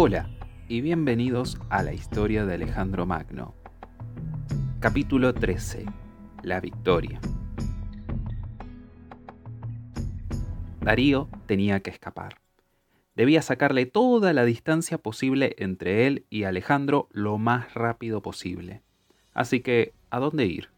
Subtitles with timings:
[0.00, 0.30] Hola
[0.68, 3.56] y bienvenidos a la historia de Alejandro Magno.
[4.78, 5.86] Capítulo 13.
[6.44, 7.20] La victoria.
[10.80, 12.36] Darío tenía que escapar.
[13.16, 18.82] Debía sacarle toda la distancia posible entre él y Alejandro lo más rápido posible.
[19.34, 20.68] Así que, ¿a dónde ir?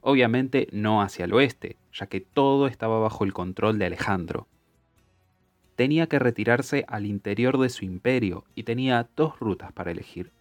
[0.00, 4.46] Obviamente no hacia el oeste, ya que todo estaba bajo el control de Alejandro
[5.78, 10.32] tenía que retirarse al interior de su imperio y tenía dos rutas para elegir.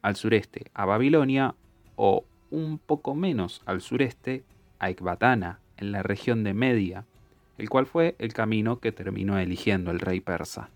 [0.00, 1.54] Al sureste a Babilonia
[1.94, 4.44] o un poco menos al sureste
[4.78, 7.04] a Ecbatana, en la región de Media,
[7.58, 10.70] el cual fue el camino que terminó eligiendo el rey persa.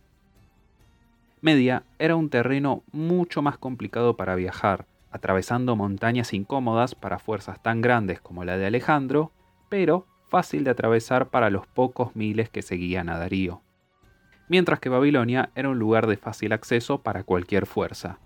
[1.41, 7.81] Media era un terreno mucho más complicado para viajar, atravesando montañas incómodas para fuerzas tan
[7.81, 9.33] grandes como la de Alejandro,
[9.71, 13.63] pero fácil de atravesar para los pocos miles que seguían a Darío
[14.49, 18.19] mientras que Babilonia era un lugar de fácil acceso para cualquier fuerza.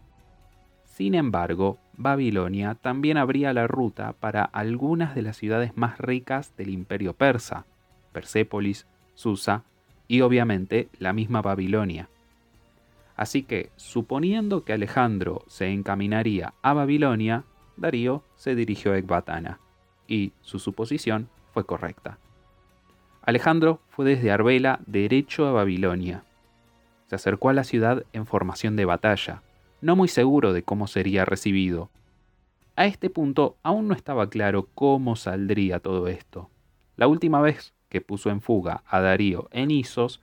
[0.85, 6.71] Sin embargo, Babilonia también abría la ruta para algunas de las ciudades más ricas del
[6.71, 7.65] imperio persa,
[8.13, 9.65] Persépolis, Susa
[10.09, 12.09] y obviamente la misma Babilonia.
[13.17, 17.45] Así que, suponiendo que Alejandro se encaminaría a Babilonia,
[17.77, 19.61] Darío se dirigió a Ecbatana,
[20.09, 22.19] y su suposición fue correcta.
[23.23, 26.25] Alejandro fue desde Arbela derecho a Babilonia.
[27.09, 29.43] Se acercó a la ciudad en formación de batalla,
[29.81, 31.91] no muy seguro de cómo sería recibido.
[32.77, 36.49] A este punto aún no estaba claro cómo saldría todo esto.
[36.97, 40.21] La última vez que puso en fuga a Darío en Isos,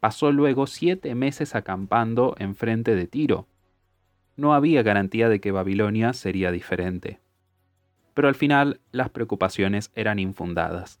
[0.00, 3.46] pasó luego siete meses acampando enfrente de Tiro.
[4.36, 7.18] No había garantía de que Babilonia sería diferente.
[8.14, 11.00] Pero al final las preocupaciones eran infundadas.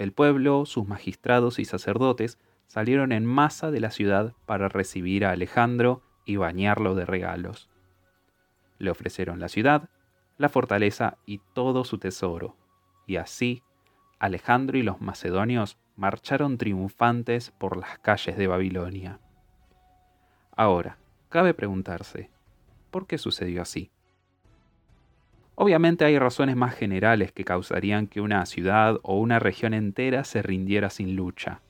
[0.00, 5.32] El pueblo, sus magistrados y sacerdotes salieron en masa de la ciudad para recibir a
[5.32, 7.68] Alejandro y bañarlo de regalos.
[8.78, 9.90] Le ofrecieron la ciudad,
[10.38, 12.56] la fortaleza y todo su tesoro,
[13.06, 13.62] y así
[14.18, 19.20] Alejandro y los macedonios marcharon triunfantes por las calles de Babilonia.
[20.56, 20.96] Ahora,
[21.28, 22.30] cabe preguntarse,
[22.90, 23.90] ¿por qué sucedió así?
[25.62, 30.40] Obviamente hay razones más generales que causarían que una ciudad o una región entera se
[30.40, 31.60] rindiera sin lucha.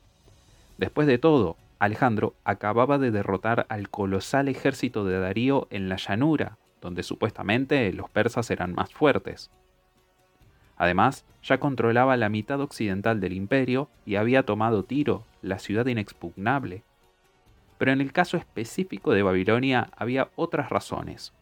[0.77, 6.57] Después de todo, Alejandro acababa de derrotar al colosal ejército de Darío en la llanura,
[6.79, 9.51] donde supuestamente los persas eran más fuertes.
[10.77, 16.83] Además, ya controlaba la mitad occidental del imperio y había tomado Tiro, la ciudad inexpugnable.
[17.77, 21.33] Pero en el caso específico de Babilonia había otras razones.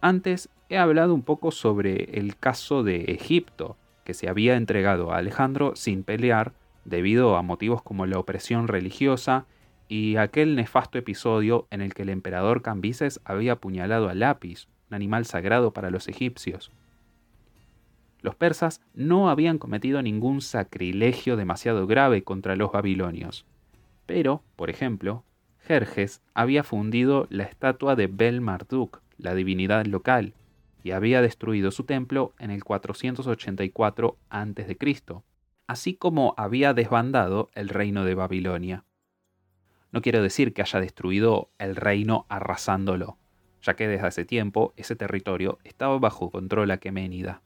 [0.00, 5.18] Antes he hablado un poco sobre el caso de Egipto, que se había entregado a
[5.18, 6.52] Alejandro sin pelear
[6.84, 9.46] debido a motivos como la opresión religiosa
[9.88, 14.94] y aquel nefasto episodio en el que el emperador Cambises había apuñalado al lápiz, un
[14.94, 16.70] animal sagrado para los egipcios.
[18.20, 23.44] Los persas no habían cometido ningún sacrilegio demasiado grave contra los babilonios,
[24.06, 25.22] pero, por ejemplo,
[25.60, 30.32] Jerjes había fundido la estatua de Bel Marduk, la divinidad local,
[30.86, 34.76] y había destruido su templo en el 484 a.C.,
[35.66, 38.84] así como había desbandado el reino de Babilonia.
[39.90, 43.18] No quiero decir que haya destruido el reino arrasándolo,
[43.62, 47.42] ya que desde hace tiempo ese territorio estaba bajo control aqueménida.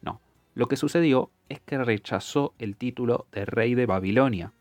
[0.00, 0.20] No,
[0.54, 4.52] lo que sucedió es que rechazó el título de rey de Babilonia.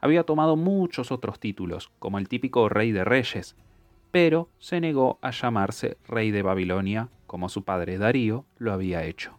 [0.00, 3.54] Había tomado muchos otros títulos, como el típico rey de reyes,
[4.10, 9.32] pero se negó a llamarse rey de Babilonia como su padre Darío lo había hecho.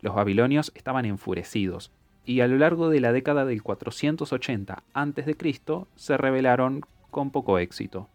[0.00, 1.92] Los babilonios estaban enfurecidos
[2.24, 5.84] y a lo largo de la década del 480 a.C.
[5.94, 6.80] se rebelaron
[7.12, 8.08] con poco éxito.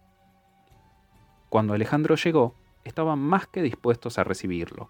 [1.47, 2.53] Cuando Alejandro llegó,
[2.83, 4.89] estaban más que dispuestos a recibirlo.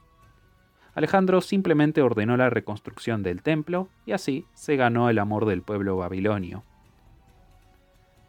[0.96, 5.96] Alejandro simplemente ordenó la reconstrucción del templo y así se ganó el amor del pueblo
[5.96, 6.64] babilonio.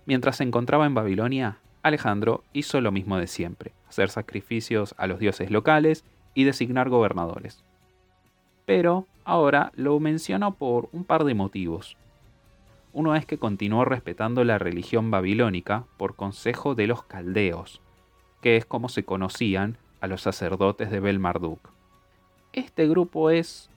[0.05, 5.19] Mientras se encontraba en Babilonia, Alejandro hizo lo mismo de siempre, hacer sacrificios a los
[5.19, 7.63] dioses locales y designar gobernadores.
[8.65, 11.97] Pero ahora lo menciono por un par de motivos.
[12.93, 17.81] Uno es que continuó respetando la religión babilónica por consejo de los caldeos,
[18.41, 21.61] que es como se conocían a los sacerdotes de Bel-Marduk.
[22.53, 23.71] Este grupo es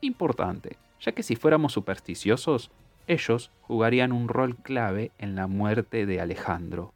[0.00, 2.70] importante, ya que si fuéramos supersticiosos,
[3.06, 6.92] ellos jugarían un rol clave en la muerte de Alejandro.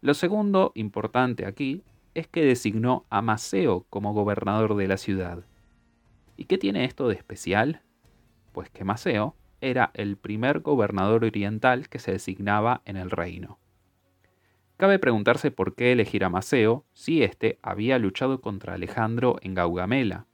[0.00, 1.82] Lo segundo importante aquí
[2.14, 5.44] es que designó a Maceo como gobernador de la ciudad.
[6.36, 7.82] ¿Y qué tiene esto de especial?
[8.52, 13.58] Pues que Maceo era el primer gobernador oriental que se designaba en el reino.
[14.76, 20.26] Cabe preguntarse por qué elegir a Maceo si éste había luchado contra Alejandro en Gaugamela.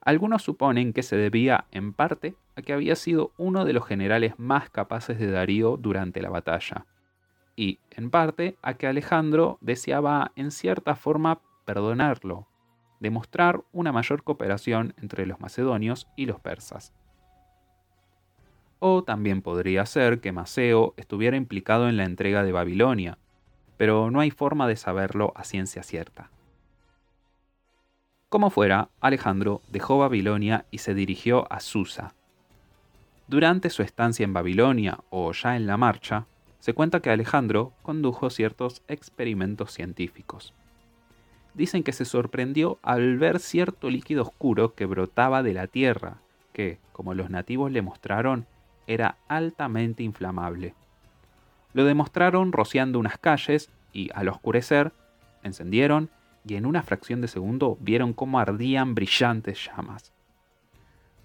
[0.00, 4.38] Algunos suponen que se debía, en parte, a que había sido uno de los generales
[4.38, 6.86] más capaces de Darío durante la batalla,
[7.56, 12.46] y, en parte, a que Alejandro deseaba, en cierta forma, perdonarlo,
[13.00, 16.92] demostrar una mayor cooperación entre los macedonios y los persas.
[18.78, 23.18] O también podría ser que Maceo estuviera implicado en la entrega de Babilonia,
[23.78, 26.30] pero no hay forma de saberlo a ciencia cierta.
[28.28, 32.14] Como fuera, Alejandro dejó Babilonia y se dirigió a Susa.
[33.28, 36.26] Durante su estancia en Babilonia o ya en la marcha,
[36.66, 40.52] se cuenta que Alejandro condujo ciertos experimentos científicos.
[41.54, 46.16] Dicen que se sorprendió al ver cierto líquido oscuro que brotaba de la tierra,
[46.52, 48.46] que, como los nativos le mostraron,
[48.88, 50.74] era altamente inflamable.
[51.72, 54.92] Lo demostraron rociando unas calles y, al oscurecer,
[55.44, 56.10] encendieron
[56.44, 60.12] y en una fracción de segundo vieron cómo ardían brillantes llamas.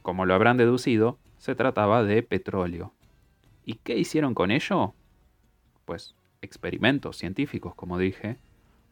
[0.03, 2.93] Como lo habrán deducido, se trataba de petróleo.
[3.65, 4.93] ¿Y qué hicieron con ello?
[5.91, 8.37] Pues experimentos científicos, como dije,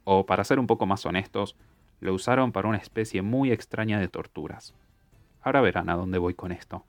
[0.04, 1.56] o para ser un poco más honestos,
[2.02, 4.74] lo usaron para una especie muy extraña de torturas.
[5.42, 6.84] Ahora verán a dónde voy con esto.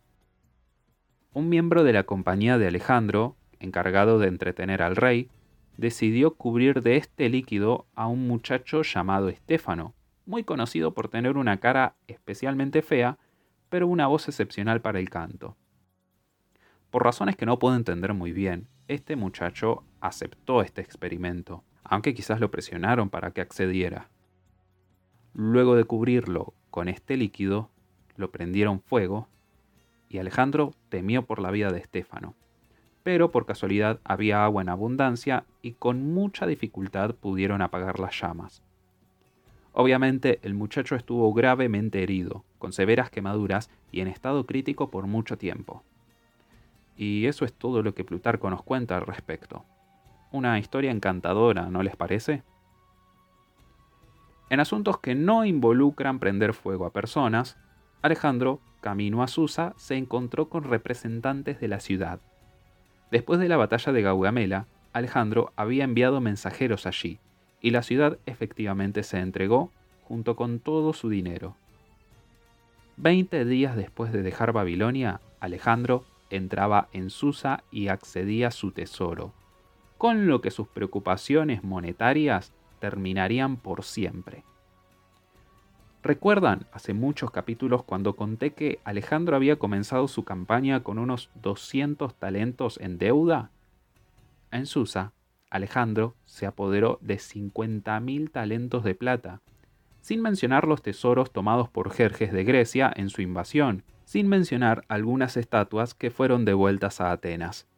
[1.33, 5.31] Un miembro de la compañía de Alejandro encargado de entretener al rey,
[5.77, 9.95] decidió cubrir de este líquido a un muchacho llamado Estéfano,
[10.27, 13.17] muy conocido por tener una cara especialmente fea,
[13.69, 15.57] pero una voz excepcional para el canto.
[16.91, 22.41] Por razones que no puedo entender muy bien, este muchacho aceptó este experimento, aunque quizás
[22.41, 24.09] lo presionaron para que accediera.
[25.35, 27.71] Luego de cubrirlo con este líquido,
[28.17, 29.29] lo prendieron fuego
[30.09, 32.35] y Alejandro temió por la vida de Estéfano
[33.03, 38.63] pero por casualidad había agua en abundancia y con mucha dificultad pudieron apagar las llamas.
[39.73, 45.39] Obviamente el muchacho estuvo gravemente herido, con severas quemaduras y en estado crítico por mucho
[45.39, 45.83] tiempo.
[46.97, 49.65] Y eso es todo lo que Plutarco nos cuenta al respecto.
[50.33, 52.43] Una historia encantadora, ¿no les parece?
[54.49, 57.57] En asuntos que no involucran prender fuego a personas,
[58.03, 62.21] Alejandro, camino a Susa, se encontró con representantes de la ciudad,
[63.11, 67.19] Después de la batalla de Gaugamela, Alejandro había enviado mensajeros allí,
[67.61, 69.73] y la ciudad efectivamente se entregó
[70.05, 71.57] junto con todo su dinero.
[72.97, 79.33] Veinte días después de dejar Babilonia, Alejandro entraba en Susa y accedía a su tesoro,
[80.01, 84.45] con lo que sus preocupaciones monetarias terminarían por siempre.
[86.03, 92.15] ¿Recuerdan hace muchos capítulos cuando conté que Alejandro había comenzado su campaña con unos 200
[92.15, 93.51] talentos en deuda?
[94.51, 95.13] En Susa,
[95.51, 99.43] Alejandro se apoderó de 50.000 talentos de plata,
[100.01, 105.37] sin mencionar los tesoros tomados por Jerjes de Grecia en su invasión, sin mencionar algunas
[105.37, 107.70] estatuas que fueron devueltas a Atenas.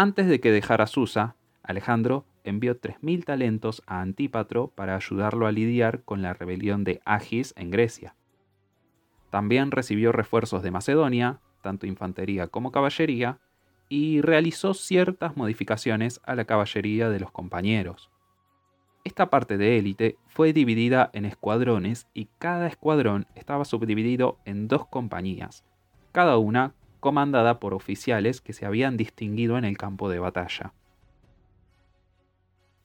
[0.00, 6.04] Antes de que dejara Susa, Alejandro envió 3.000 talentos a Antípatro para ayudarlo a lidiar
[6.04, 8.14] con la rebelión de Agis en Grecia.
[9.30, 13.40] También recibió refuerzos de Macedonia, tanto infantería como caballería,
[13.88, 18.08] y realizó ciertas modificaciones a la caballería de los compañeros.
[19.02, 24.86] Esta parte de élite fue dividida en escuadrones y cada escuadrón estaba subdividido en dos
[24.86, 25.64] compañías,
[26.12, 30.72] cada una comandada por oficiales que se habían distinguido en el campo de batalla.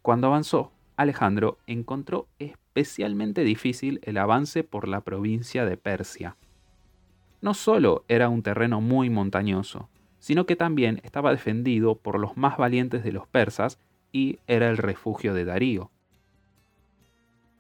[0.02, 6.36] Cuando avanzó, Alejandro encontró especialmente difícil el avance por la provincia de Persia.
[7.42, 9.90] No solo era un terreno muy montañoso,
[10.20, 13.80] sino que también estaba defendido por los más valientes de los persas
[14.12, 15.90] y era el refugio de Darío.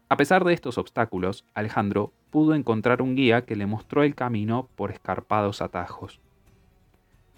[0.08, 4.70] A pesar de estos obstáculos, Alejandro pudo encontrar un guía que le mostró el camino
[4.76, 6.22] por escarpados atajos.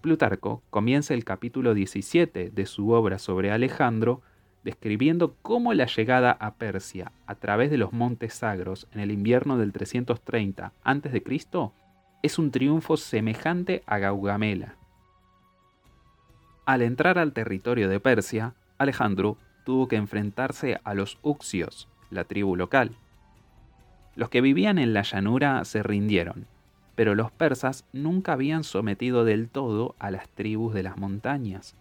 [0.06, 4.22] Plutarco comienza el capítulo 17 de su obra sobre Alejandro
[4.64, 9.58] describiendo cómo la llegada a Persia a través de los montes sagros en el invierno
[9.58, 11.24] del 330 a.C.
[12.22, 14.76] es un triunfo semejante a Gaugamela.
[16.68, 22.56] Al entrar al territorio de Persia, Alejandro tuvo que enfrentarse a los Uxios, la tribu
[22.56, 22.92] local.
[24.16, 26.46] Los que vivían en la llanura se rindieron,
[26.96, 31.76] pero los persas nunca habían sometido del todo a las tribus de las montañas.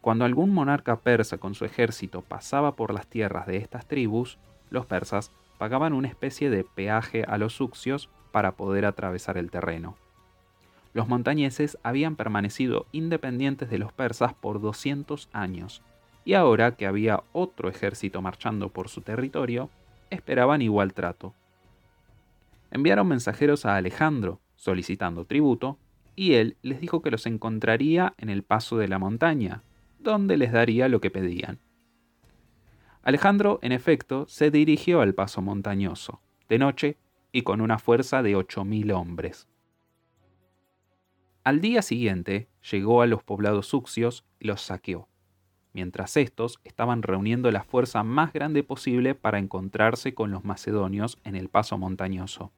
[0.00, 4.38] Cuando algún monarca persa con su ejército pasaba por las tierras de estas tribus,
[4.70, 9.96] los persas pagaban una especie de peaje a los uxios para poder atravesar el terreno.
[10.94, 15.82] los montañeses habían permanecido independientes de los persas por 200 años,
[16.24, 19.70] y ahora que había otro ejército marchando por su territorio,
[20.10, 21.34] esperaban igual trato.
[22.72, 25.78] Enviaron mensajeros a Alejandro, solicitando tributo,
[26.16, 29.62] y él les dijo que los encontraría en el paso de la montaña,
[29.98, 31.58] donde les daría lo que pedían.
[33.02, 36.96] Alejandro, en efecto, se dirigió al paso montañoso, de noche
[37.30, 39.48] y con una fuerza de 8.000 hombres.
[41.44, 45.08] Al día siguiente llegó a los poblados sucios y los saqueó,
[45.74, 51.36] mientras estos estaban reuniendo la fuerza más grande posible para encontrarse con los macedonios en
[51.36, 52.50] el paso montañoso.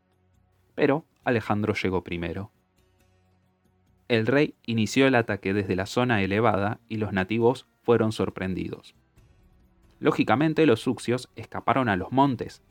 [0.75, 2.51] Pero Alejandro llegó primero.
[4.09, 8.95] El rey inició el ataque desde la zona elevada y los nativos fueron sorprendidos.
[9.99, 12.63] Lógicamente los sucios escaparon a los montes,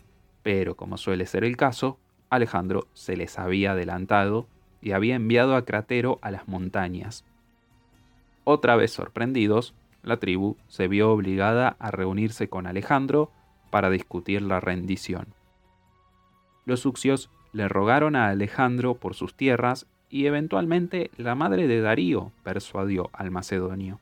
[0.43, 4.47] pero como suele ser el caso, Alejandro se les había adelantado
[4.81, 7.25] y había enviado a Cratero a las montañas.
[8.43, 13.31] Otra vez sorprendidos, la tribu se vio obligada a reunirse con Alejandro
[13.71, 15.27] para discutir la rendición.
[16.65, 22.31] Los sucios le rogaron a Alejandro por sus tierras y eventualmente la madre de Darío
[22.43, 23.99] persuadió al macedonio.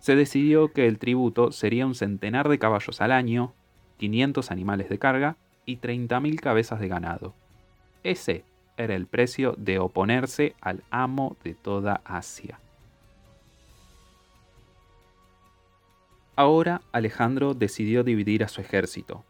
[0.00, 3.52] Se decidió que el tributo sería un centenar de caballos al año,
[3.98, 7.34] 500 animales de carga y 30.000 cabezas de ganado.
[8.02, 8.44] Ese
[8.78, 12.58] era el precio de oponerse al amo de toda Asia.
[16.34, 19.24] Ahora Alejandro decidió dividir a su ejército.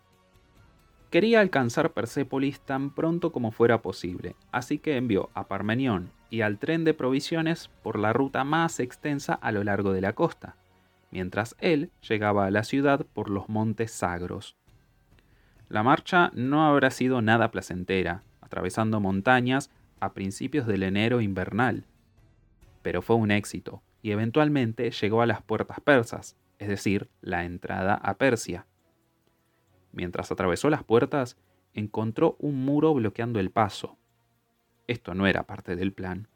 [1.10, 6.58] Quería alcanzar Persépolis tan pronto como fuera posible, así que envió a Parmenión y al
[6.58, 10.54] tren de provisiones por la ruta más extensa a lo largo de la costa,
[11.10, 14.56] mientras él llegaba a la ciudad por los montes Sagros.
[15.68, 21.84] La marcha no habrá sido nada placentera, atravesando montañas a principios del enero invernal.
[22.82, 27.94] Pero fue un éxito, y eventualmente llegó a las puertas persas, es decir, la entrada
[27.94, 28.66] a Persia.
[29.92, 31.36] Mientras atravesó las puertas,
[31.74, 33.98] encontró un muro bloqueando el paso.
[34.86, 36.28] Esto no era parte del plan.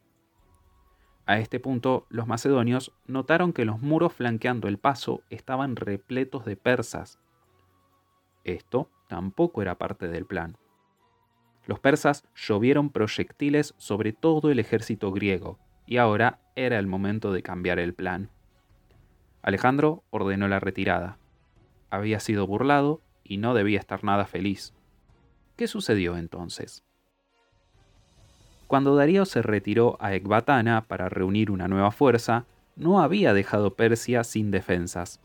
[1.25, 6.55] A este punto, los macedonios notaron que los muros flanqueando el paso estaban repletos de
[6.55, 7.19] persas.
[8.43, 10.57] Esto tampoco era parte del plan.
[11.65, 15.57] Los persas llovieron proyectiles sobre todo el ejército griego,
[15.87, 18.29] y ahora era el momento de cambiar el plan.
[19.41, 21.17] Alejandro ordenó la retirada.
[21.89, 24.73] Había sido burlado y no debía estar nada feliz.
[25.57, 26.83] ¿Qué sucedió entonces?
[28.67, 34.23] Cuando Darío se retiró a Ecbatana para reunir una nueva fuerza, no había dejado Persia
[34.23, 35.19] sin defensas.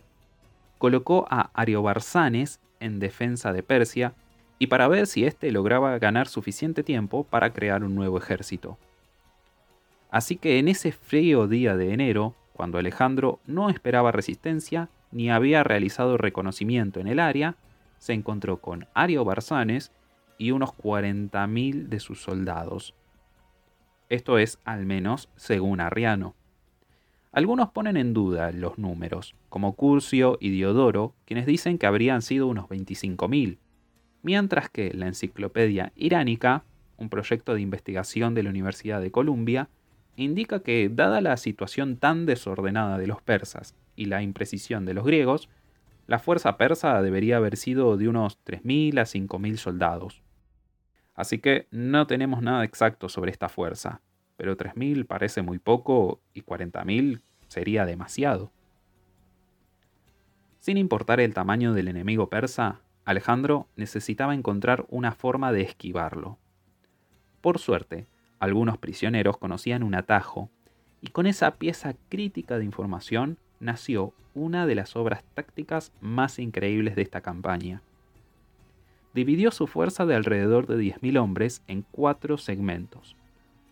[0.79, 4.15] Colocó a Ariobarzanes en defensa de Persia
[4.59, 8.79] y para ver si éste lograba ganar suficiente tiempo para crear un nuevo ejército.
[10.11, 15.65] Así que en ese frío día de enero, cuando Alejandro no esperaba resistencia ni había
[15.65, 17.57] realizado reconocimiento en el área,
[18.01, 19.93] se encontró con Ario Barzanes
[20.39, 22.95] y unos 40.000 de sus soldados.
[24.09, 26.35] Esto es al menos según Arriano.
[27.31, 32.49] Algunos ponen en duda los números, como Curcio y Diodoro, quienes dicen que habrían sido
[32.49, 33.59] unos 25.000,
[34.23, 36.65] mientras que la Enciclopedia Iránica,
[36.97, 39.69] un proyecto de investigación de la Universidad de Columbia,
[40.17, 45.05] indica que, dada la situación tan desordenada de los persas y la imprecisión de los
[45.05, 45.49] griegos,
[46.11, 50.25] la fuerza persa debería haber sido de unos 3.000 a 5.000 soldados.
[51.15, 54.01] Así que no tenemos nada exacto sobre esta fuerza,
[54.37, 58.51] pero 3.000 parece muy poco y 40.000 sería demasiado.
[60.59, 66.39] Sin importar el tamaño del enemigo persa, Alejandro necesitaba encontrar una forma de esquivarlo.
[67.41, 68.09] Por suerte,
[68.41, 70.51] algunos prisioneros conocían un atajo,
[71.01, 76.97] y con esa pieza crítica de información nació una de las obras tácticas más increíbles
[76.97, 77.83] de esta campaña.
[79.15, 83.17] Dividió su fuerza de alrededor de 10.000 hombres en cuatro segmentos.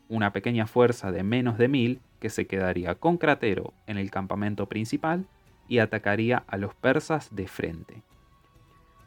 [0.08, 4.66] Una pequeña fuerza de menos de 1.000 que se quedaría con Cratero en el campamento
[4.66, 5.26] principal
[5.68, 8.02] y atacaría a los persas de frente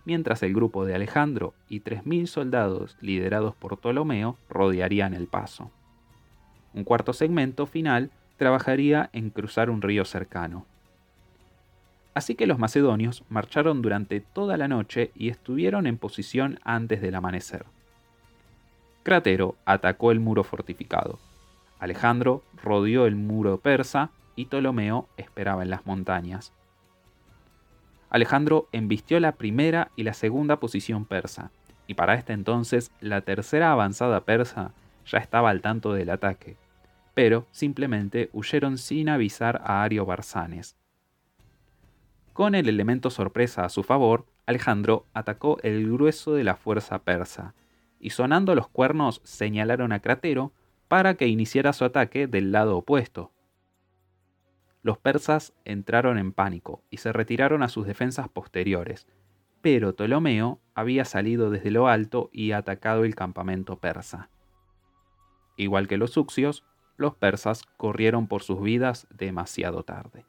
[0.05, 5.71] mientras el grupo de Alejandro y 3.000 soldados liderados por Ptolomeo rodearían el paso.
[6.73, 10.65] Un cuarto segmento final trabajaría en cruzar un río cercano.
[12.15, 17.13] Así que los macedonios marcharon durante toda la noche y estuvieron en posición antes del
[17.13, 17.65] amanecer.
[19.03, 21.19] Cratero atacó el muro fortificado.
[21.77, 26.51] Alejandro rodeó el muro persa y Ptolomeo esperaba en las montañas.
[28.09, 31.51] Alejandro embistió la primera y la segunda posición persa,
[31.85, 34.71] y para este entonces la tercera avanzada persa
[35.05, 36.57] ya estaba al tanto del ataque,
[37.13, 40.77] pero simplemente huyeron sin avisar a Ario Barzanes.
[42.33, 47.53] Con el elemento sorpresa a su favor, Alejandro atacó el grueso de la fuerza persa,
[47.99, 50.51] y sonando los cuernos señalaron a Cratero
[50.87, 53.31] para que iniciara su ataque del lado opuesto.
[54.83, 59.07] Los persas entraron en pánico y se retiraron a sus defensas posteriores,
[59.61, 64.29] pero Ptolomeo había salido desde lo alto y atacado el campamento persa.
[65.55, 66.63] Igual que los sucios,
[67.01, 70.25] los persas corrieron por sus vidas demasiado tarde.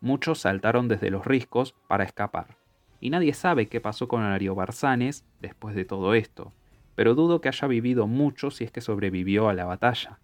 [0.00, 2.56] Muchos saltaron desde los riscos para escapar,
[3.00, 6.52] y nadie sabe qué pasó con Ariobarzanes después de todo esto,
[6.94, 10.18] pero dudo que haya vivido mucho si es que sobrevivió a la batalla.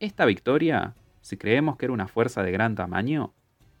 [0.00, 3.32] Esta victoria, si creemos que era una fuerza de gran tamaño,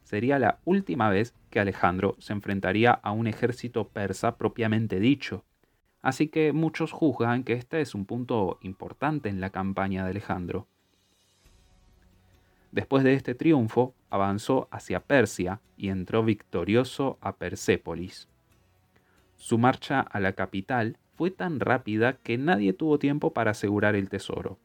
[0.04, 5.44] sería la última vez que Alejandro se enfrentaría a un ejército persa propiamente dicho,
[6.04, 10.68] así que muchos juzgan que este es un punto importante en la campaña de Alejandro.
[12.72, 18.28] Después de este triunfo, avanzó hacia Persia y entró victorioso a Persépolis.
[19.36, 24.10] Su marcha a la capital fue tan rápida que nadie tuvo tiempo para asegurar el
[24.10, 24.58] tesoro.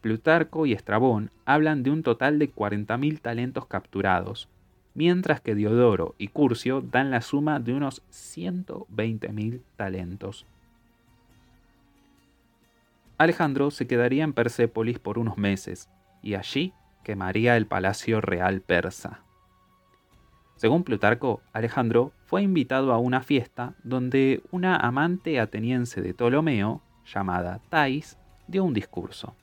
[0.00, 4.48] Plutarco y Estrabón hablan de un total de 40.000 talentos capturados,
[4.94, 10.46] mientras que Diodoro y Curcio dan la suma de unos 120.000 talentos.
[13.18, 15.90] Alejandro se quedaría en Persépolis por unos meses,
[16.22, 16.72] y allí
[17.04, 19.20] quemaría el palacio real persa.
[20.56, 27.60] Según Plutarco, Alejandro fue invitado a una fiesta donde una amante ateniense de Ptolomeo, llamada
[27.70, 29.34] Thais, dio un discurso.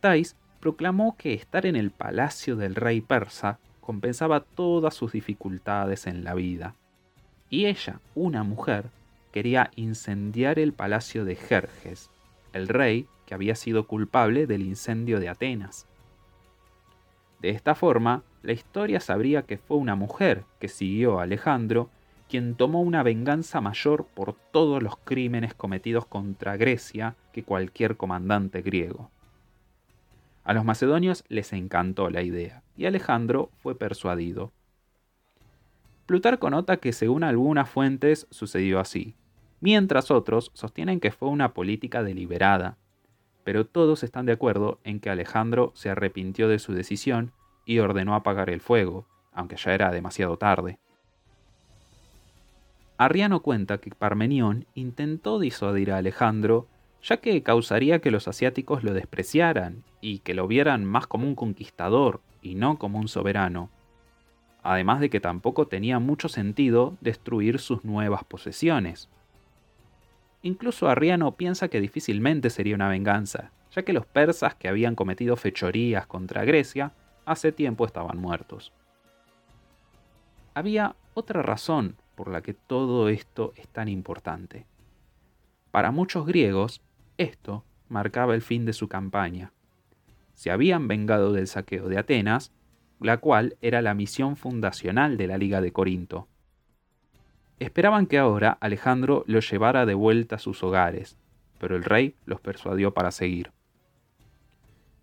[0.00, 3.58] Thais proclamó que estar en el palacio del rey persa
[3.90, 6.76] compensaba todas sus dificultades en la vida.
[7.48, 8.84] Y ella, una mujer,
[9.32, 12.08] quería incendiar el palacio de Jerjes,
[12.52, 15.88] el rey que había sido culpable del incendio de Atenas.
[17.40, 21.90] De esta forma, la historia sabría que fue una mujer que siguió a Alejandro
[22.28, 28.62] quien tomó una venganza mayor por todos los crímenes cometidos contra Grecia que cualquier comandante
[28.62, 29.10] griego.
[30.50, 34.52] A los macedonios les encantó la idea, y Alejandro fue persuadido.
[36.06, 39.14] Plutarco nota que según algunas fuentes sucedió así,
[39.60, 42.78] mientras otros sostienen que fue una política deliberada,
[43.44, 47.30] pero todos están de acuerdo en que Alejandro se arrepintió de su decisión
[47.64, 50.80] y ordenó apagar el fuego, aunque ya era demasiado tarde.
[52.98, 56.66] Arriano cuenta que Parmenión intentó disuadir a Alejandro,
[57.02, 61.34] ya que causaría que los asiáticos lo despreciaran y que lo vieran más como un
[61.34, 63.70] conquistador y no como un soberano.
[64.62, 69.08] Además de que tampoco tenía mucho sentido destruir sus nuevas posesiones.
[70.42, 75.36] Incluso Arriano piensa que difícilmente sería una venganza, ya que los persas que habían cometido
[75.36, 76.92] fechorías contra Grecia
[77.24, 78.72] hace tiempo estaban muertos.
[80.54, 84.66] Había otra razón por la que todo esto es tan importante.
[85.70, 86.82] Para muchos griegos,
[87.20, 89.52] esto marcaba el fin de su campaña.
[90.34, 92.52] Se habían vengado del saqueo de Atenas,
[92.98, 96.28] la cual era la misión fundacional de la Liga de Corinto.
[97.58, 101.18] Esperaban que ahora Alejandro los llevara de vuelta a sus hogares,
[101.58, 103.52] pero el rey los persuadió para seguir.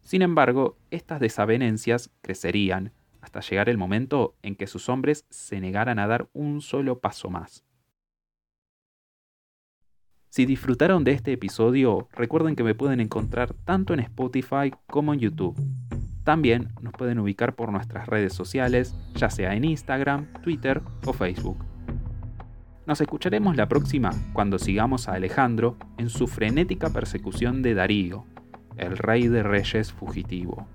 [0.01, 5.99] Sin embargo, estas desavenencias crecerían hasta llegar el momento en que sus hombres se negaran
[5.99, 7.66] a dar un solo paso más.
[10.38, 15.19] Si disfrutaron de este episodio, recuerden que me pueden encontrar tanto en Spotify como en
[15.19, 15.60] YouTube.
[16.23, 21.58] También nos pueden ubicar por nuestras redes sociales, ya sea en Instagram, Twitter o Facebook.
[22.86, 28.28] Nos escucharemos la próxima cuando sigamos a Alejandro en su frenética persecución de Darío,
[28.76, 30.67] el rey de reyes fugitivo.